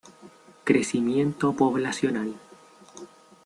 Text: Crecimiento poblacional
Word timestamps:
Crecimiento 0.63 1.53
poblacional 1.55 2.33